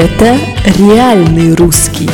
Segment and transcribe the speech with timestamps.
[0.00, 0.38] Это
[0.78, 2.08] реальный русский.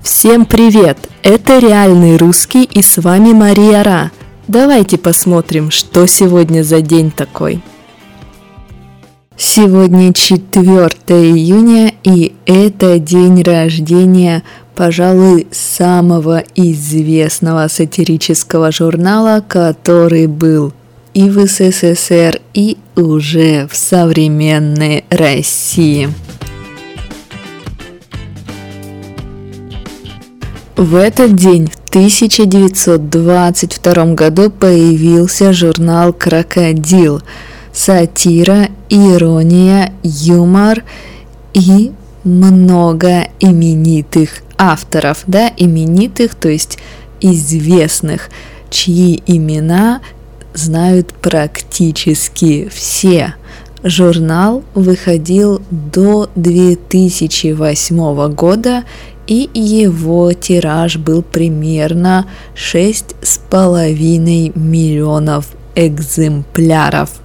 [0.00, 0.96] Всем привет!
[1.24, 4.12] Это реальный русский и с вами Мария Ра.
[4.46, 7.60] Давайте посмотрим, что сегодня за день такой.
[9.36, 14.44] Сегодня 4 июня и это день рождения,
[14.76, 20.72] пожалуй, самого известного сатирического журнала, который был
[21.14, 26.08] и в СССР, и уже в современной России.
[30.76, 37.20] В этот день, в 1922 году, появился журнал «Крокодил»,
[37.72, 40.84] сатира, ирония, юмор
[41.52, 41.92] и
[42.24, 46.78] много именитых авторов, да, именитых, то есть
[47.20, 48.30] известных,
[48.70, 50.00] чьи имена
[50.54, 53.34] знают практически все.
[53.82, 58.84] Журнал выходил до 2008 года,
[59.26, 67.20] и его тираж был примерно 6,5 миллионов экземпляров.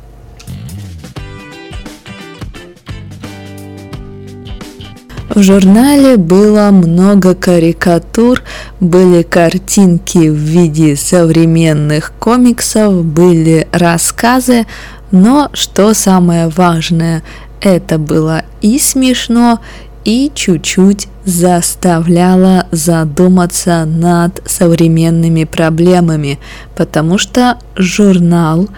[5.35, 8.41] В журнале было много карикатур,
[8.89, 14.65] были картинки в виде современных комиксов, были рассказы,
[15.11, 17.23] но что самое важное,
[17.61, 19.59] это было и смешно,
[20.03, 26.39] и чуть-чуть заставляло задуматься над современными проблемами,
[26.75, 28.69] потому что журнал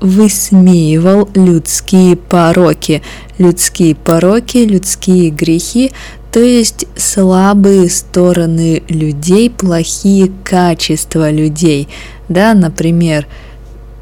[0.00, 3.02] высмеивал людские пороки,
[3.38, 5.92] людские пороки, людские грехи,
[6.32, 11.88] то есть слабые стороны людей, плохие качества людей.
[12.28, 13.26] Да, например,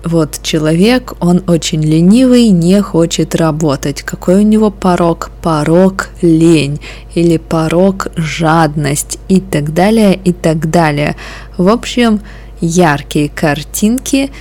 [0.04, 4.02] вот человек, он очень ленивый, не хочет работать.
[4.02, 5.30] Какой у него порог?
[5.42, 6.80] Порог лень
[7.14, 11.16] или порог жадность и так далее, и так далее.
[11.56, 12.20] В общем,
[12.60, 14.30] яркие картинки–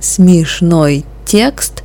[0.00, 1.82] смешной текст,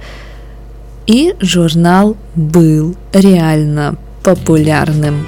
[1.05, 5.27] и журнал был реально популярным.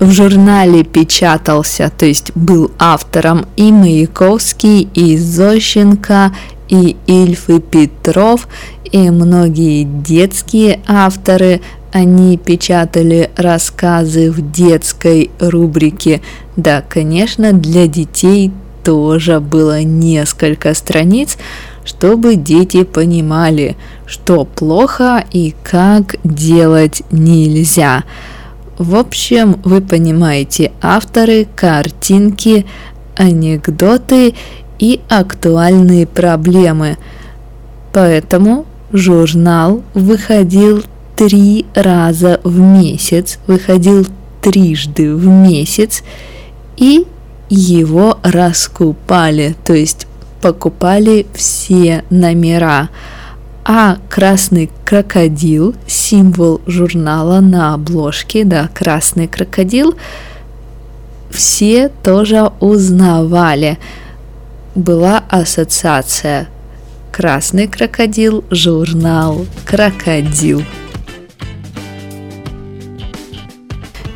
[0.00, 6.32] В журнале печатался, то есть был автором и Маяковский, и Зощенко,
[6.68, 8.46] и Ильф и Петров,
[8.92, 11.60] и многие детские авторы,
[11.90, 16.20] они печатали рассказы в детской рубрике.
[16.56, 18.52] Да, конечно, для детей
[18.84, 21.38] тоже было несколько страниц,
[21.84, 23.76] чтобы дети понимали,
[24.06, 28.04] что плохо и как делать нельзя.
[28.78, 32.64] В общем, вы понимаете, авторы, картинки,
[33.16, 34.34] анекдоты
[34.78, 36.96] и актуальные проблемы.
[37.92, 40.84] Поэтому журнал выходил
[41.16, 44.06] три раза в месяц, выходил
[44.40, 46.04] трижды в месяц
[46.76, 47.04] и
[47.48, 50.06] его раскупали, то есть
[50.40, 52.90] покупали все номера.
[53.70, 59.94] А красный крокодил, символ журнала на обложке, да, красный крокодил,
[61.30, 63.78] все тоже узнавали.
[64.74, 66.48] Была ассоциация
[67.12, 70.62] Красный крокодил, журнал Крокодил.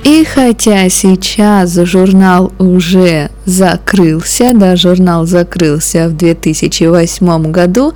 [0.03, 7.93] И хотя сейчас журнал уже закрылся, да, журнал закрылся в 2008 году,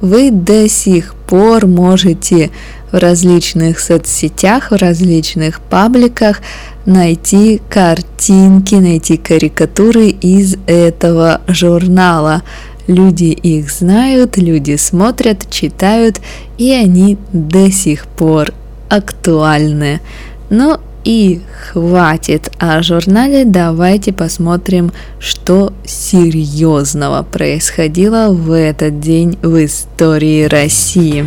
[0.00, 2.50] вы до сих пор можете
[2.92, 6.40] в различных соцсетях, в различных пабликах
[6.86, 12.42] найти картинки, найти карикатуры из этого журнала.
[12.86, 16.20] Люди их знают, люди смотрят, читают,
[16.58, 18.52] и они до сих пор
[18.88, 20.00] актуальны.
[20.48, 30.44] Но и хватит о журнале, давайте посмотрим, что серьезного происходило в этот день в истории
[30.44, 31.26] России.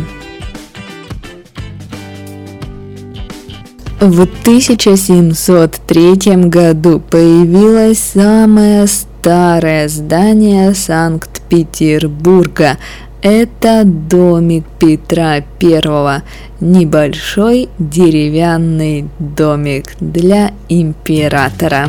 [4.00, 12.76] В 1703 году появилось самое старое здание Санкт-Петербурга
[13.24, 16.22] это домик Петра Первого,
[16.60, 21.88] небольшой деревянный домик для императора.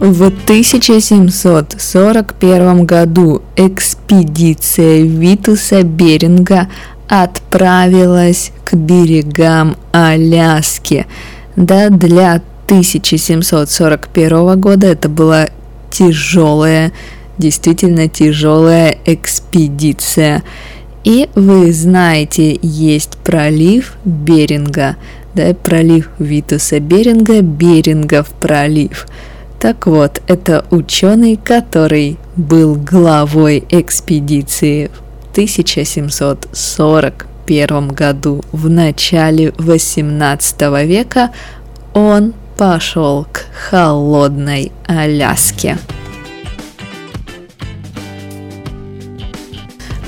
[0.00, 6.68] В 1741 году экспедиция Витуса Беринга
[7.08, 11.06] отправилась к берегам Аляски.
[11.56, 15.48] Да, для 1741 года это была
[15.90, 16.92] тяжелая
[17.38, 20.42] действительно тяжелая экспедиция.
[21.04, 24.96] И вы знаете, есть пролив Беринга,
[25.34, 29.06] да, пролив Витуса Беринга, Берингов пролив.
[29.60, 38.44] Так вот, это ученый, который был главой экспедиции в 1741 году.
[38.52, 41.32] В начале 18 века
[41.92, 45.76] он пошел к холодной Аляске.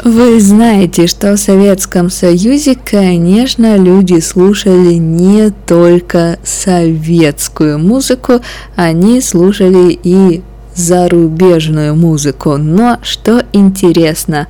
[0.05, 8.41] Вы знаете, что в Советском Союзе, конечно, люди слушали не только советскую музыку,
[8.77, 10.43] они слушали и
[10.75, 12.57] зарубежную музыку.
[12.57, 14.47] Но что интересно,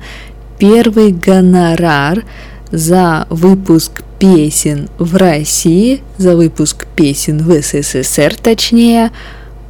[0.57, 2.23] первый гонорар
[2.71, 9.11] за выпуск песен в России, за выпуск песен в СССР точнее,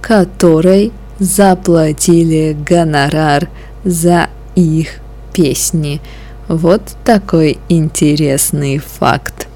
[0.00, 3.48] которой заплатили гонорар
[3.82, 5.00] за их
[5.32, 6.00] песни.
[6.46, 9.48] Вот такой интересный факт.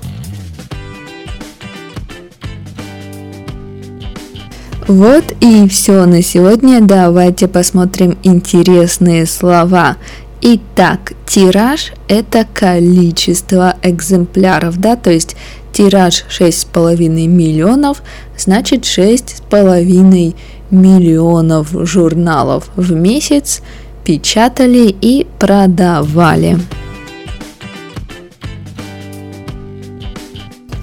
[4.91, 6.81] Вот и все на сегодня.
[6.81, 9.99] Давайте посмотрим интересные слова.
[10.43, 15.37] Итак, тираж– это количество экземпляров, да, то есть
[15.73, 16.97] тираж 6,5
[17.29, 18.03] миллионов,
[18.37, 20.35] значит 6,5
[20.73, 23.63] миллионов журналов в месяц
[24.05, 26.59] печатали и продавали.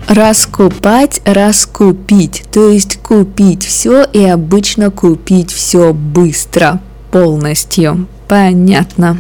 [0.08, 8.08] Раскупать, раскупить, то есть купить все и обычно купить все быстро, полностью.
[8.28, 9.18] Понятно.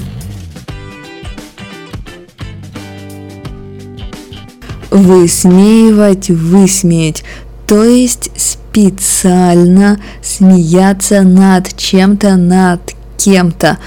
[4.91, 7.23] Высмеивать, высмеять,
[7.65, 12.81] то есть специально смеяться над чем-то, над
[13.17, 13.77] кем-то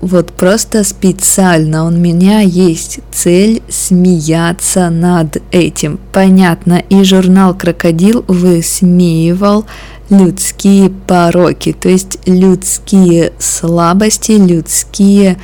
[0.00, 5.98] вот просто специально у меня есть цель смеяться над этим.
[6.12, 9.64] Понятно, и журнал «Крокодил» высмеивал
[10.10, 15.38] людские пороки, то есть людские слабости, людские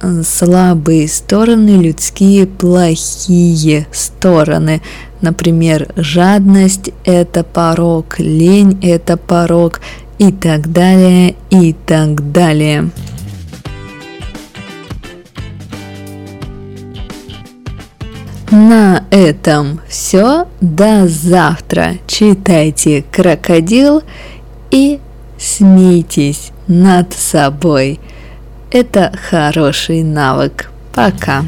[0.00, 4.82] э, слабые стороны, людские плохие стороны.
[5.20, 9.80] Например, жадность– это порок, лень– это порок
[10.18, 12.90] и так далее, и так далее.
[18.54, 20.46] На этом все.
[20.60, 21.94] До завтра.
[22.06, 24.04] Читайте «Крокодил»
[24.70, 25.00] и
[25.36, 27.98] смейтесь над собой.
[28.70, 30.70] Это хороший навык.
[30.94, 31.42] Пока.